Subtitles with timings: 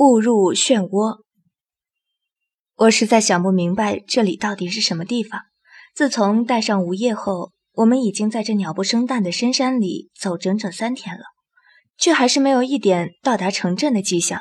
[0.00, 1.18] 误入漩涡。
[2.74, 5.42] 我实在想不明白这里到底是什么地方。
[5.94, 11.24] 自从带上吴叶后，我们已经在这鸟不生蛋的深山里走整整三天了，
[11.98, 14.40] 却还是没有一点到达城镇的迹象。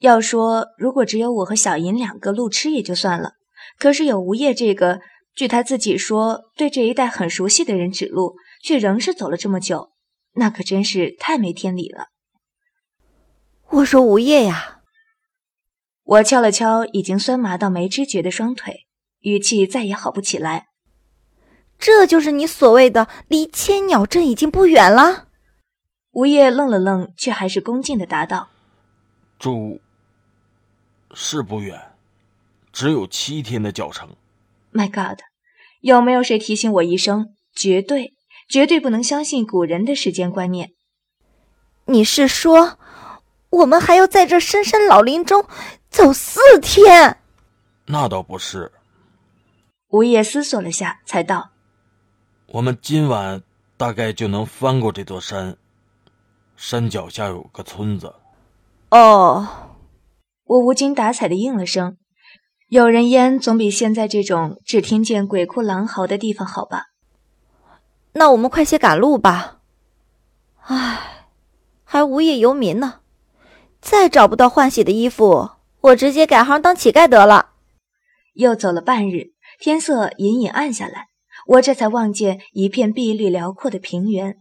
[0.00, 3.30] 要说如果只有我和小银两个路痴也就算了，
[3.78, 5.00] 可是有吴叶这个，
[5.34, 9.92] 据他自己说对这一带很熟悉的人指路，却仍是走了这么久，
[10.34, 12.08] 那可真是太没天理了。
[13.70, 14.80] 我说吴叶呀，
[16.04, 18.86] 我敲了敲已经酸麻到没知觉的双腿，
[19.20, 20.68] 语气再也好不起来。
[21.78, 25.26] 这就是你所谓的离千鸟镇已经不远了？
[26.12, 28.48] 吴业愣了愣，却还是恭敬的答道
[29.38, 29.80] ：“主
[31.12, 31.92] 是不远，
[32.72, 34.16] 只有七天的脚程。”
[34.72, 35.18] My God，
[35.80, 37.34] 有没有谁提醒我一声？
[37.54, 38.14] 绝对
[38.48, 40.70] 绝对不能相信古人的时间观念。
[41.86, 42.78] 你是说？
[43.50, 45.46] 我们还要在这深山老林中
[45.88, 47.18] 走四天？
[47.86, 48.72] 那倒不是。
[49.88, 51.50] 吴业思索了下，才道
[52.48, 53.42] ：“我们今晚
[53.76, 55.56] 大概就能翻过这座山。
[56.56, 58.14] 山脚下有个村子。”
[58.90, 59.46] 哦，
[60.44, 61.96] 我无精打采的应了声。
[62.68, 66.86] 有人烟总比现在这种只听见鬼哭狼嚎的地方好吧？
[68.12, 69.58] 那我们快些赶路吧。
[70.62, 71.26] 唉，
[71.84, 73.00] 还无业游民呢。
[73.80, 77.50] 再找不到换洗的衣服，我直接改行当乞丐得了。
[78.34, 81.06] 又走了半日，天色隐隐暗下来，
[81.46, 84.36] 我这才望见一片碧绿辽阔的平原，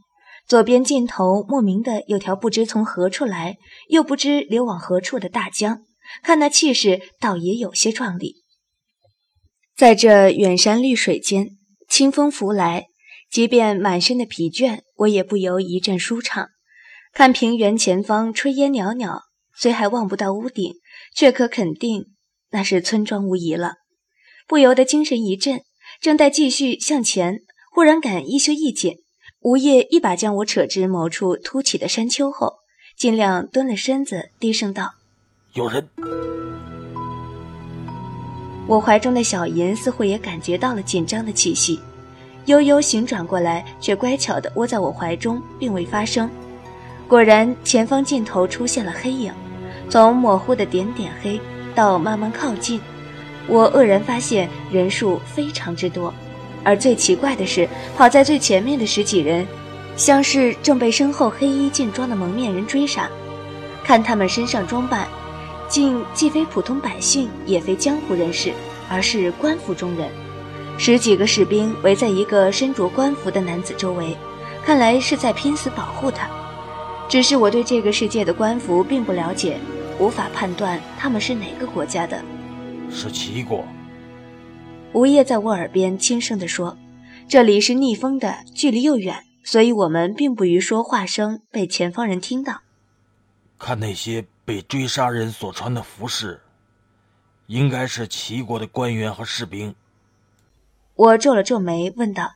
[0.48, 3.58] 左边尽头莫名的有条不知从何处来，
[3.90, 5.82] 又不知流往何处的大江，
[6.24, 8.44] 看那气势，倒也有些壮丽。
[9.78, 11.50] 在这远山绿水间，
[11.88, 12.88] 清风拂来，
[13.30, 16.50] 即便满身的疲倦，我也不由一阵舒畅。
[17.16, 19.22] 看平原前方炊烟袅袅。
[19.56, 20.74] 虽还望不到屋顶，
[21.16, 22.08] 却可肯定
[22.52, 23.76] 那是村庄无疑了。
[24.50, 25.62] 不由得精神一振，
[26.02, 27.40] 正待继续向前，
[27.74, 28.98] 忽然感衣袖一紧，
[29.40, 32.56] 吴叶一把将我扯至某处凸起的山丘后，
[32.98, 34.92] 尽量蹲了身子，低声道
[35.56, 35.88] ：“有人。”
[38.68, 41.80] 我怀中的小银似乎也感觉到了紧张的气息，
[42.48, 46.30] 悠悠醒转过来，却乖巧地窝在我怀中，并未发声。
[47.08, 49.32] 果然，前方尽头出现了黑影。
[49.88, 51.40] 从模糊的点点黑
[51.76, 52.82] 到慢慢靠近，
[53.48, 56.12] 我愕然发现人数非常之多，
[56.64, 59.46] 而最奇怪的是，跑在最前面的十几人，
[59.96, 63.08] 像是正被身后黑衣劲装的蒙面人追杀。
[63.84, 65.08] 看他们身上装扮，
[65.70, 68.52] 竟既非普通百姓，也非江湖人士，
[68.90, 70.10] 而是官府中人。
[70.80, 74.18] 十几个士兵围在一个身着官服的男子周围，
[74.66, 76.28] 看来是在拼死保护他。
[77.08, 79.60] 只是我对这个世界的官服并不了解。
[79.98, 82.22] 无法判断他们是哪个国家的，
[82.92, 83.64] 是齐国。
[84.92, 86.78] 吴业在我耳边轻声地说
[87.30, 92.62] ：“这里是逆风的，距离又远，所以我们并不于说话声被前方人听到。
[93.58, 96.42] 看那些被追杀人所穿的服饰，
[97.48, 99.74] 应该是齐国的官员和士兵。”
[100.96, 102.34] 我皱了皱眉，问道：“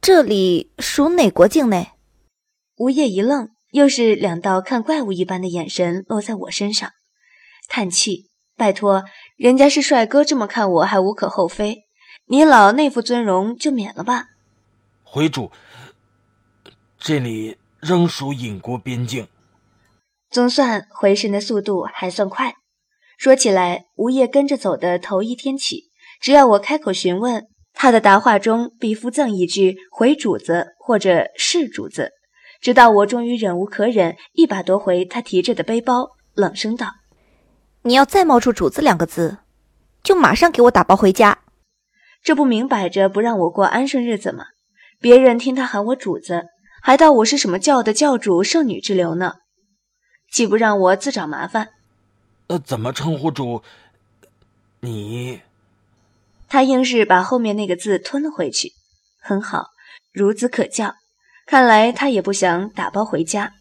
[0.00, 1.90] 这里属哪国境内？”
[2.78, 3.50] 吴业一愣。
[3.72, 6.90] 又是两道看怪物一般的眼神落在我身上，
[7.68, 8.28] 叹气。
[8.54, 9.04] 拜托，
[9.36, 11.78] 人家是帅哥，这么看我还无可厚非。
[12.26, 14.26] 你老那副尊容就免了吧。
[15.02, 15.50] 回主，
[16.98, 19.26] 这里仍属隐国边境。
[20.30, 22.54] 总算回神的速度还算快。
[23.16, 25.84] 说起来，吴业跟着走的头一天起，
[26.20, 32.12] 只要我开口询问，他的答话中必附赠一句“回主子”或者是主子。
[32.62, 36.94] 直到我终于忍无可忍，一把夺回他提着的背包，冷声道
[37.82, 39.38] ：“你要再冒出‘主子’两个字，
[40.04, 41.40] 就马上给我打包回家。
[42.22, 44.44] 这不明摆着不让我过安生日子吗？
[45.00, 46.44] 别人听他喊我主子，
[46.80, 49.34] 还道我是什么教的教主、圣女之流呢？
[50.30, 51.70] 岂不让我自找麻烦？
[52.46, 53.64] 那怎么称呼主？
[54.78, 55.40] 你？
[56.46, 58.70] 他硬是把后面那个字吞了回去。
[59.20, 59.70] 很好，
[60.14, 60.94] 孺子可教。”
[61.46, 63.52] 看来他也不想打包回家，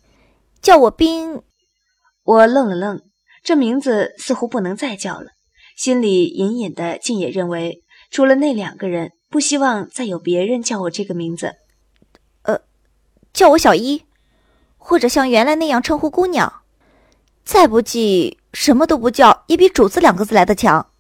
[0.62, 1.42] 叫我冰。
[2.24, 3.01] 我愣了愣，
[3.44, 5.31] 这名字似乎不能再叫了，
[5.75, 11.56] 心里隐隐的竟也认为，除了那两个人，不希望再有别人叫我这个名字。
[12.44, 12.62] 呃，
[13.33, 14.06] 叫我小一，
[14.77, 16.62] 或者像原来那样称呼姑娘。
[17.44, 20.92] 再不济，什么都不叫，也比“主子”两个字来的强。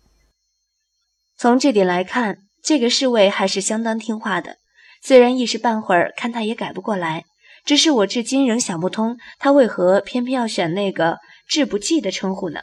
[1.37, 4.57] 从这点来看，这个侍卫还是相当听话的。
[5.01, 7.25] 虽然一时半会儿看他也改不过来，
[7.65, 11.17] 只是我至今仍想不通，他为何偏偏要选那个
[11.47, 12.61] 志不济的称呼呢？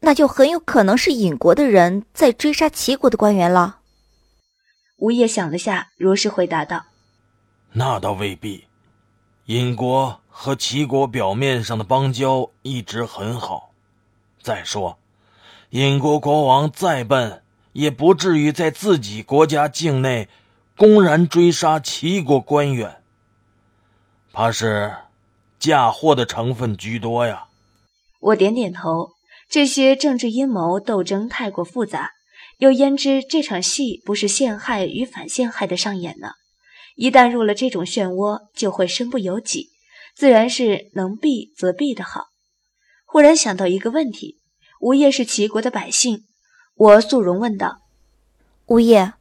[0.00, 3.80] 那就很有可能是尹国的人在追杀齐国的官员了。
[4.98, 6.86] 吴业想了下，如实回答道
[7.72, 8.64] ：“那倒未必，
[9.46, 13.70] 尹国和齐国表面上的邦交一直很好。
[14.42, 14.98] 再说，
[15.70, 17.42] 尹国国王再笨，
[17.72, 20.28] 也不至于在自己国家境内
[20.76, 23.02] 公然追杀齐国官员。
[24.32, 24.94] 怕是
[25.58, 27.46] 嫁祸的成分居多呀。”
[28.20, 29.10] 我点点头，
[29.48, 32.10] 这些政治阴谋斗争太过复杂。
[32.58, 36.30] 又焉知这场戏不是陷害与反陷害的上演呢？
[36.96, 39.70] 一旦入了这种漩涡，就会身不由己，
[40.14, 42.26] 自然是能避则避的好。
[43.04, 44.38] 忽然想到一个问题：
[44.80, 46.24] 吴业是齐国的百姓，
[46.74, 47.78] 我素容问道
[48.66, 49.14] ：“吴业，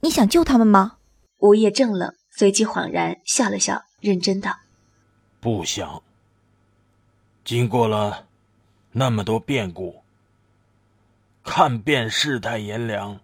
[0.00, 0.96] 你想救他们吗？”
[1.38, 4.58] 吴业怔愣，随即恍然笑了笑，认真道
[5.40, 6.02] ：“不想。
[7.44, 8.26] 经过了
[8.92, 10.02] 那么多变故。”
[11.44, 13.20] 看遍世态炎凉，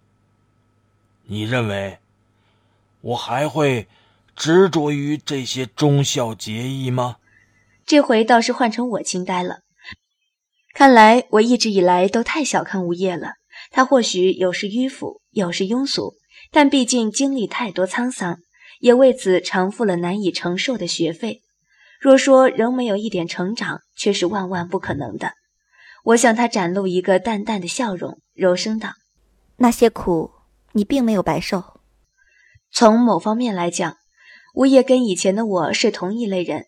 [1.25, 1.99] 你认为
[3.01, 3.87] 我还会
[4.35, 7.17] 执着于这些忠孝节义吗？
[7.85, 9.59] 这回倒是换成我惊呆了。
[10.73, 13.33] 看来我一直以来都太小看吴业了。
[13.69, 16.15] 他或许有时迂腐，有时庸俗，
[16.51, 18.37] 但毕竟经历太多沧桑，
[18.79, 21.41] 也为此偿付了难以承受的学费。
[21.99, 25.33] 若说仍没有一点成长，却是万万不可能的。
[26.03, 28.91] 我向他展露一个淡淡的笑容，柔声道
[29.57, 30.29] ：“那些苦，
[30.73, 31.63] 你并没有白受。
[32.71, 33.95] 从某方面来讲，
[34.53, 36.65] 吴业跟以前的我是同一类人，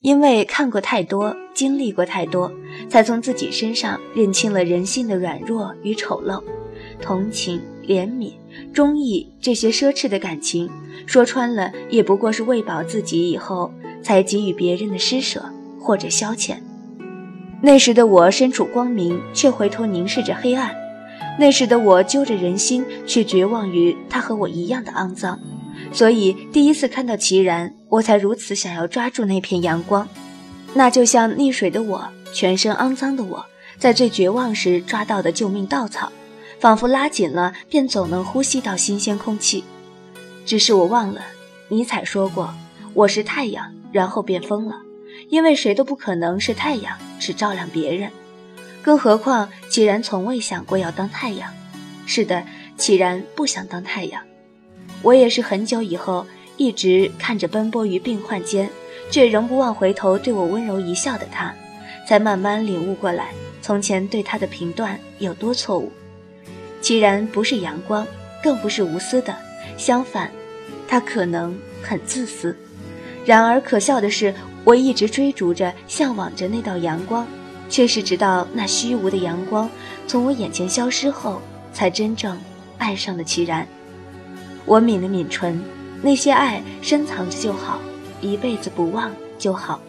[0.00, 2.52] 因为看过太多，经历过太多，
[2.90, 6.44] 才从自己身上认清了人性的软弱与丑陋。
[7.00, 8.34] 同情、怜悯、
[8.72, 10.68] 忠义这些奢侈的感情，
[11.06, 13.72] 说穿了，也不过是喂饱自己以后
[14.02, 15.44] 才给予别人的施舍
[15.78, 16.56] 或者消遣。”
[17.62, 20.70] 那时的我身处光明，却回头凝视着黑暗；
[21.38, 25.38] 那时的我揪着人心，却绝望于他和我一样的肮脏。
[25.90, 30.06] 所以第一次看到齐然，我才如此想要抓住那片阳光。
[30.74, 33.44] 那就像溺水的我，全身肮脏的我，
[33.78, 36.12] 在最绝望时抓到的救命稻草，
[36.64, 39.62] 仿佛拉紧了，便总能呼吸到新鲜空气。
[40.46, 41.20] 只是我忘了，
[41.68, 42.54] 尼采说过
[42.94, 44.80] ：“我是太阳，然后便疯了。”
[45.28, 48.10] 因为谁都不可能是太阳，只照亮别人，
[48.80, 51.52] 更何况齐然从未想过要当太阳。
[52.06, 52.42] 是的，
[52.78, 54.22] 齐然不想当太阳。
[55.02, 56.26] 我也是很久以后，
[56.56, 58.70] 一直看着奔波于病患间，
[59.10, 61.54] 却仍不忘回头对我温柔一笑的他，
[62.08, 65.92] 才慢慢领悟过来，从前对他的评断有多错误。
[66.84, 68.06] 齐然不是阳光，
[68.42, 69.34] 更不是无私的，
[69.78, 70.30] 相反，
[70.86, 72.54] 他可能很自私。
[73.24, 74.34] 然而可笑的是。
[74.64, 77.26] 我一直追逐着、向往着那道阳光，
[77.68, 79.68] 却是直到那虚无的阳光
[80.06, 82.40] 从我眼前消失后，才真正
[82.78, 83.68] 爱上了齐然。
[84.64, 85.62] 我抿了抿唇，
[86.00, 87.78] 那些爱深藏着就好，
[88.22, 89.82] 一辈子不忘就好。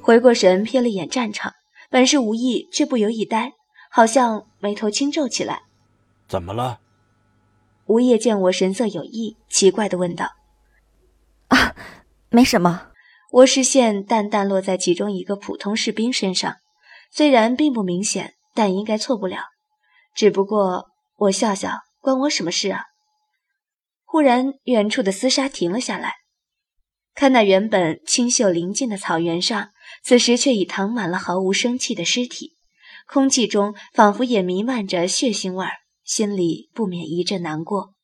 [0.00, 1.52] 回过神，瞥了眼战场，
[1.90, 3.54] 本是无意，却不由一呆，
[3.90, 5.62] 好像眉头轻皱起来。
[6.28, 6.80] 怎么了？
[7.86, 10.32] 吴业见我神色有异，奇怪的问道
[11.48, 11.74] ：“啊，
[12.30, 12.88] 没什么。”
[13.32, 16.56] 我视线淡淡落在其中一个普通士兵身上，
[17.10, 19.38] 虽然并不明显，但应该错不了。
[20.14, 22.84] 只不过我笑笑，关我什么事啊？
[24.04, 26.14] 忽然，远处的厮杀停了下来。
[27.14, 29.70] 看那原本清秀宁静的草原上，
[30.02, 32.52] 此时却已躺满了毫无生气的尸体，
[33.06, 35.72] 空气中仿佛也弥漫着血腥味儿，
[36.06, 37.94] 心里不免一阵难过。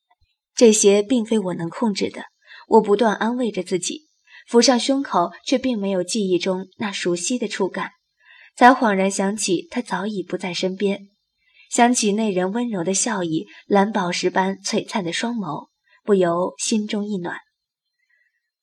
[0.53, 2.25] 这些并非我能控制的，
[2.67, 4.09] 我不断安慰着自己。
[4.47, 7.91] 抚上胸口，却并没有记忆中那熟悉的触感，
[8.57, 11.07] 才恍然想起他早已不在身边，
[11.71, 15.69] 想起那人温柔的笑意，蓝宝石般璀璨的双眸，
[16.03, 17.37] 不由心中一暖。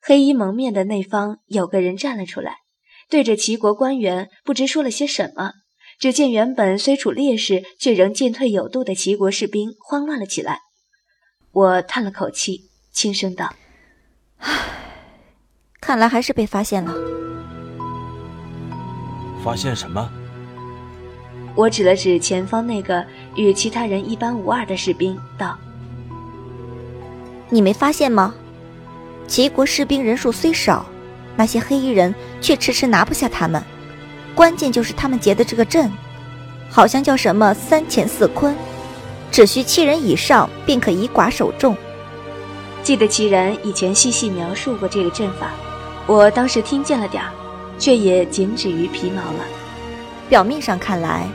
[0.02, 2.56] 黑衣蒙面的那方有个人站了出来，
[3.08, 5.52] 对着齐国官员不知说了些什么。
[6.00, 10.60] 只见原本虽处劣势，却仍进退有度的齐国士兵慌乱了起来。
[11.52, 13.52] 我叹了口气，轻声道
[14.40, 14.50] ：“唉。”
[15.78, 16.94] 看来还是被发现了。
[19.44, 20.10] 发现什么？
[21.54, 23.04] 我指了指前方那个
[23.36, 25.58] 与其他人一般无二的士兵，道
[27.50, 28.34] ：“你没发现吗？
[29.28, 30.86] 齐国士兵人数虽少，
[31.36, 33.62] 那些黑衣人却迟迟拿不下他们。
[34.34, 35.90] 关键就是他们结的这个阵，
[36.70, 38.54] 好像叫什么三乾四坤，
[39.30, 41.76] 只需七人以上便可以寡守众。
[42.82, 45.50] 记得其人以前细细描述过这个阵法。”
[46.06, 47.30] 我当时听见了点儿，
[47.78, 49.44] 却也仅止于皮毛了。
[50.28, 51.28] 表面上看来，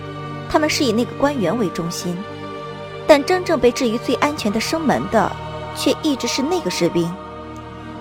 [0.50, 2.18] 他们是以那个官员为中心，
[3.08, 5.32] 但真正被置于最安全的生门的，
[5.78, 7.10] 却一直是那个士兵。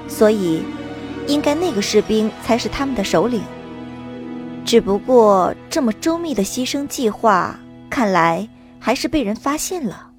[0.09, 0.65] 所以，
[1.29, 3.43] 应该那个士兵才是他们的首领。
[4.65, 8.49] 只不过，这么周密的牺牲计划，看来
[8.81, 10.11] 还是被人发现了。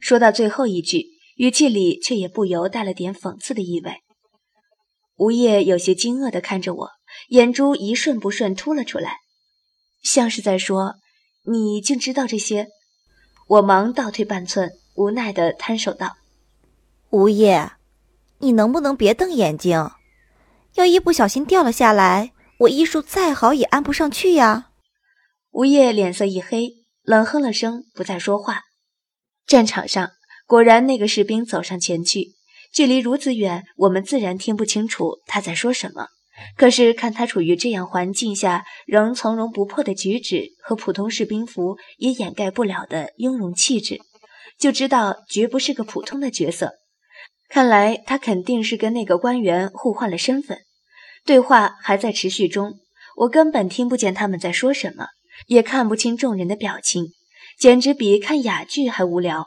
[0.00, 1.04] 说到最后一句，
[1.36, 3.92] 语气里却也不由带了点讽刺的意味。
[5.16, 6.90] 吴业有些惊愕地看着我，
[7.28, 9.18] 眼珠一瞬不瞬凸了出来。
[10.02, 10.94] 像是在说
[11.44, 12.68] ：“你竟知道这些？”
[13.48, 16.16] 我忙倒退半寸，无奈地摊手道
[17.10, 17.72] ：“吴业，
[18.38, 19.90] 你能不能别瞪眼睛？
[20.74, 24.70] 要一不小心掉了下来，我医术再好也安不上去呀。”
[25.50, 26.70] 吴业脸色一黑，
[27.02, 28.62] 冷哼了声，不再说话。
[29.46, 30.10] 战场上
[30.46, 32.34] 果然，那个士兵走上前去，
[32.72, 36.08] 距离如此远，我们自然听不清楚他在说什么。
[36.56, 44.00] 可是看他处于这样环境下仍从容不迫的举止和普通士兵服也掩盖不了的雍容气质，
[44.56, 46.74] 就知道绝不是个普通的角色。
[47.48, 50.58] 看来他肯定是跟那个官员互换了身份，
[51.28, 52.78] 对话还在持续中。
[53.14, 55.08] 我根本听不见他们在说什么，
[55.46, 57.08] 也看不清众人的表情，
[57.58, 59.46] 简直比看哑剧还无聊。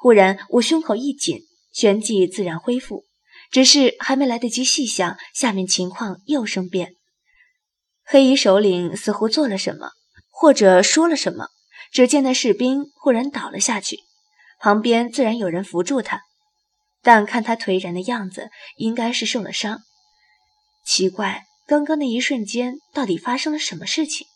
[0.00, 1.38] 忽然，我胸口一紧，
[1.72, 3.04] 旋即自然恢复。
[3.52, 6.94] 只是还没来得及细想，下面情况又生变。
[8.04, 9.90] 黑衣首领似乎做了什么，
[10.28, 11.46] 或者说了什么。
[11.92, 13.98] 只见那士兵忽然倒了下去，
[14.58, 16.22] 旁边自然有人扶住他，
[17.00, 19.82] 但看他颓然的样子，应该是受了伤。
[20.84, 24.26] 奇怪，刚刚那一瞬间到底发生了什么事情？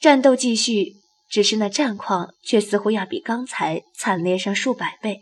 [0.00, 0.94] 战斗继续，
[1.30, 5.20] 只是那战况却似乎要比刚才惨烈上数百倍。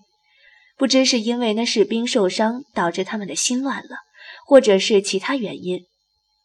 [0.79, 3.97] 不知是因为那士兵受伤导致他们的心乱了，
[4.47, 5.81] 或者是其他原因，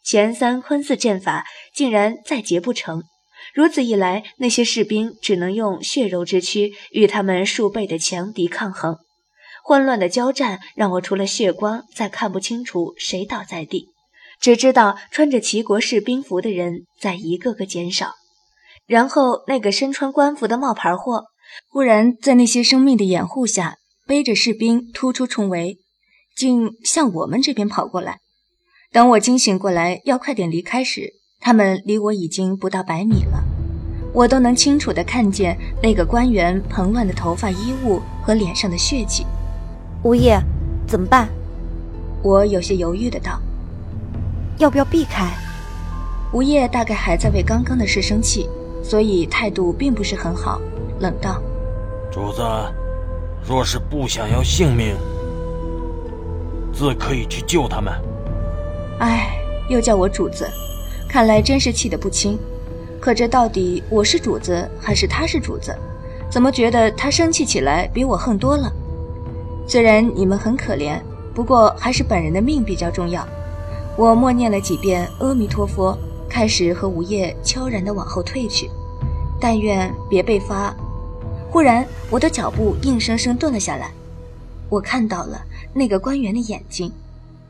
[0.04, 3.04] 前三坤四阵法竟然再结不成。
[3.54, 8.98] 如此一来，那些士兵只能用血肉之躯与他们数倍的强敌抗衡。
[9.68, 13.90] 混乱的交战让我除了血光，再看不清楚谁倒在地，
[14.40, 18.14] 只知道穿着齐国士兵服的人在一个个减少。
[18.86, 21.26] 然后那个身穿官服的冒牌货，
[21.70, 23.76] 忽然在那些生命的掩护下。
[24.08, 25.80] 背着士兵突出重围，
[26.34, 28.20] 竟向我们这边跑过来。
[28.94, 33.44] 等我惊醒过来，要快点离开时，他们离我已经不到百米了。
[34.14, 39.26] 我都能清楚地看见那个官员蓬乱的头发、衣物和脸上的血迹。
[40.04, 40.40] 吴业，
[40.88, 41.28] 怎么办？
[42.22, 43.40] 我有些犹豫的道
[44.58, 45.28] ：“要不要避开？”
[46.34, 48.50] 吴业大概还在为刚刚的事生气，
[48.84, 50.62] 所以态度并不是很好，
[51.00, 51.42] 冷道
[52.12, 52.42] ：“主子。”
[53.48, 54.96] 若是不想要性命，
[56.74, 57.94] 自可以去救他们。
[59.00, 59.40] 唉，
[59.70, 60.46] 又叫我主子，
[61.08, 62.38] 看来真是气得不轻。
[63.00, 65.74] 可这到底我是主子还是他是主子？
[66.30, 68.70] 怎么觉得他生气起来比我横多了？
[69.68, 71.02] 虽然你们很可怜，
[71.36, 73.28] 不过还是本人的命比较重要。
[73.98, 75.98] 我默念了几遍阿弥陀佛，
[76.30, 78.70] 开始和午夜悄然地往后退去，
[79.42, 80.74] 但愿别被发。
[81.50, 83.92] 忽然，我的脚步硬生生顿了下来。
[84.70, 85.42] 我看到了
[85.74, 86.92] 那个官员的眼睛，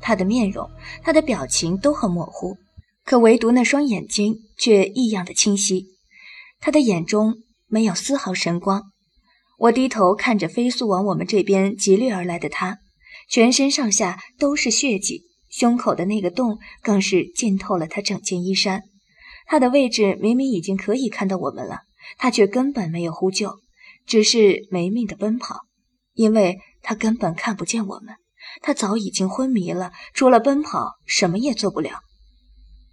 [0.01, 0.67] 他的面容、
[1.03, 2.57] 他的表情都很模糊，
[3.05, 5.85] 可唯独那双眼睛却异样的清晰。
[6.59, 7.35] 他的眼中
[7.67, 8.91] 没有丝毫神光。
[9.57, 12.77] 我低头看着飞速往我们这边疾掠而来的他，
[13.29, 18.83] 全身上下都是血迹，胸口的那个洞更是浸透了他整件衣衫。
[19.47, 21.79] 他的位置明明已经可以看到我们了，
[22.17, 23.55] 他却根本没有呼救。
[24.05, 25.61] 只是没命的奔跑，
[26.13, 28.15] 因为他根本看不见我们，
[28.61, 31.99] 他早已经昏迷了，除了奔跑什么也做不了。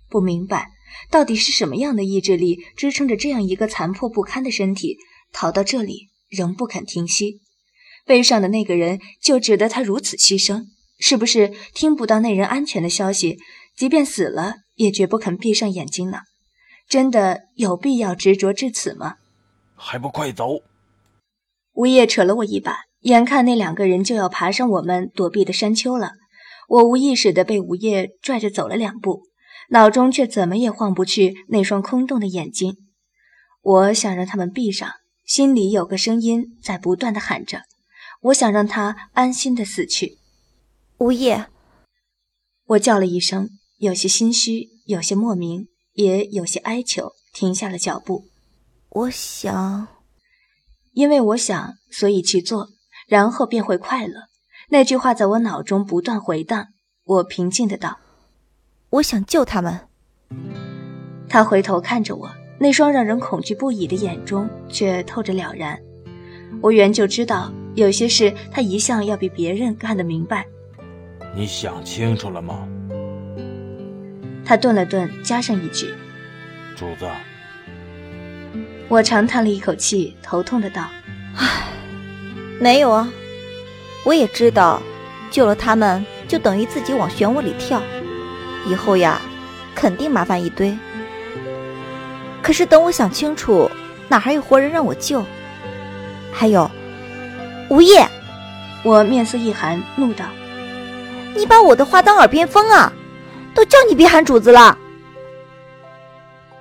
[0.09, 0.71] 不明白
[1.11, 4.97] 到底是什么样的意志力支撑着这样一个残破不堪的身体
[5.33, 7.41] 逃到这里，仍不肯停息。
[8.05, 10.67] 背上的那个人就值得他如此牺牲？
[10.99, 13.39] 是不是听不到那人安全的消息，
[13.77, 16.19] 即便死了也绝不肯闭上眼睛呢？
[16.89, 19.17] 真的有必要执着至此吗？
[19.75, 20.61] 还不快走！
[21.73, 26.13] 吴业扯了我一把，眼看那两个人就要爬上我们躲避的山丘了，
[26.69, 29.23] 我无意识的被吴业拽着走了两步，
[29.71, 32.77] 脑中却怎么也晃不去那双空洞的眼睛。
[33.63, 34.91] 我想让他们闭上，
[35.25, 37.63] 心里有个声音在不断的喊着
[38.23, 40.19] ：“我想让他安心的死去。”
[40.99, 41.47] 无业，
[42.67, 48.27] 我叫了一声，有些心虚，有些莫名，也有些哀求，停下了脚步。
[48.91, 49.89] 我想。
[50.93, 52.69] 因为我想，所以去做，
[53.09, 54.29] 然后便会快乐。
[54.69, 56.69] 那句话在我脑中不断回荡。
[57.05, 57.99] 我平静的道
[58.91, 59.89] ：“我想救他们。”
[61.29, 62.31] 他回头看着我，
[62.65, 65.79] 那双让人恐惧不已的眼中却透着了然。
[66.63, 70.47] 我原就知道，有些事他一向要比别人看得明白。
[71.37, 72.67] 你想清楚了吗？
[74.47, 75.93] 他顿了顿，加上一句
[76.75, 77.07] ：“主子。”
[78.89, 80.89] 我长叹了一口气，头痛的道
[81.37, 81.69] ：“唉，
[82.59, 83.13] 没有啊，
[84.07, 84.81] 我也知道，
[85.31, 87.83] 救了他们就等于自己往漩涡里跳，
[88.67, 89.21] 以后呀，
[89.75, 90.75] 肯定麻烦一堆。
[92.45, 93.71] 可是等我想清楚，
[94.07, 95.25] 哪还有活人让我救？
[96.31, 96.71] 还有，
[97.71, 98.07] 吴叶，
[98.85, 100.27] 我面色一寒，怒道
[101.35, 102.93] ：“你把我的话当耳边风啊！
[103.55, 104.79] 都叫你别喊主子了。”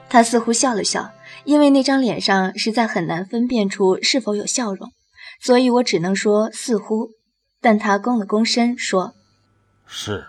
[0.09, 1.11] 他似乎笑了笑。
[1.45, 4.93] 因为那张脸上实在很难分辨出是否有笑容，
[5.41, 7.09] 所以我只能说似乎。
[7.59, 9.13] 但他躬了躬身，说
[9.85, 10.23] ：“是。”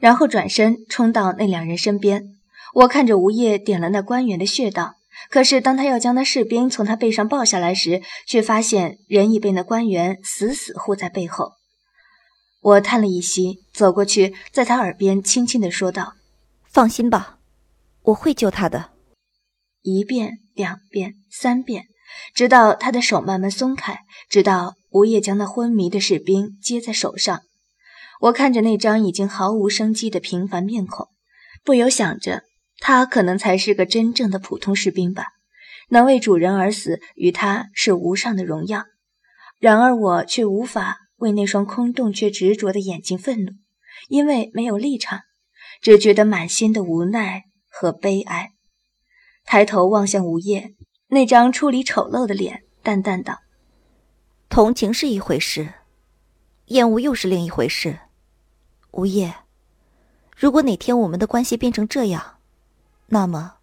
[0.00, 2.39] 然后转身冲到那两人身边。
[2.74, 4.94] 我看着吴业点了那官员的穴道，
[5.28, 11.54] 可是当他要将那士兵从他背上抱下来时，却发现人已被那官员死死护在背后。
[12.60, 16.14] 我叹了一息，走过去，在他耳边轻轻地说道
[16.70, 17.38] ：“放心吧，
[18.02, 18.90] 我会救他的。”
[19.82, 21.86] 一遍，两遍，三遍，
[22.34, 27.40] 直到他的手慢慢松开，直到吴业将那昏迷的士兵接在手上。
[28.20, 31.08] 我看着那张已经毫无生机的平凡面孔，
[31.64, 32.42] 不由想着，
[32.80, 35.26] 他可能才是个真正的普通士兵吧，
[35.90, 38.84] 能为主人而死，与他是无上的荣耀。
[39.58, 43.52] 然而我却无法为那双空洞却执着的眼睛愤怒，
[44.08, 45.20] 因为没有立场，
[45.82, 48.52] 只觉得满心的无奈和悲哀。
[49.44, 50.74] 抬头望向吴叶，
[51.08, 53.40] 那张出离丑陋的脸，淡淡道
[54.48, 55.74] ：“同情是一回事，
[56.66, 57.98] 厌恶又是另一回事。
[58.92, 59.34] 吴叶，
[60.34, 62.38] 如果哪天我们的关系变成这样，
[63.10, 63.54] 那么，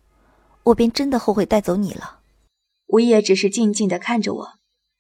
[0.64, 2.20] 我便真的后悔带走你了。”
[2.88, 4.48] 吴叶只是静静的看着我，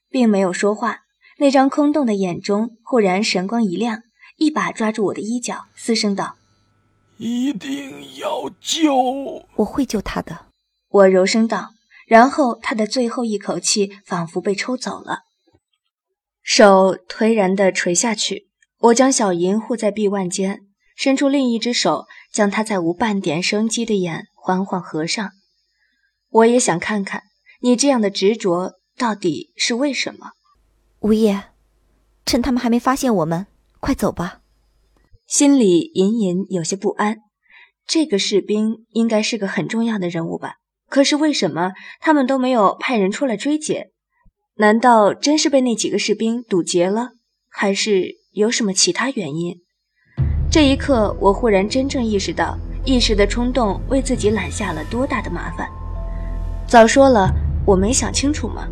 [0.10, 1.02] 并没有说话。
[1.40, 4.02] 那张空洞的眼中忽然神光一亮，
[4.38, 6.36] 一把抓住我的衣角，嘶声道
[7.18, 9.46] ：“一定要救！
[9.58, 10.48] 我会救他的。”
[10.90, 11.70] 我柔声道，
[12.08, 15.24] 然后他的最后一口气仿佛被抽走了，
[16.42, 18.50] 手颓然的垂下去。
[18.80, 20.67] 我将小银护在臂腕间，
[20.98, 25.30] 伸出另一只手，将他再无半点生机的眼缓缓合上。
[26.30, 27.22] 我也想看看
[27.62, 30.32] 你这样的执着到底是为什么。
[31.00, 31.44] 吴叶，
[32.26, 33.46] 趁他们还没发现我们，
[33.80, 34.40] 快走吧。
[35.28, 37.18] 心里隐隐有些不安，
[37.86, 40.56] 这个士兵应该是个很重要的人物吧。
[40.90, 43.92] 可是为什么他们都没有派人出来追截？
[44.56, 47.12] 难道真是被那几个士兵堵截了，
[47.50, 49.62] 还是有什么其他原因？
[50.50, 55.68] 这一刻，我忽然真正意识到，一时的冲动为自己揽下了多大的麻烦。
[56.66, 57.30] 早说了，
[57.66, 58.64] 我没想清楚吗？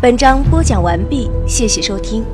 [0.00, 2.24] 本章播讲完毕，谢谢收听。